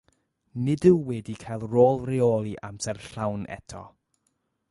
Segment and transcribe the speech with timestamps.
[0.63, 3.85] Nid yw wedi cael rôl reoli amser llawn eto.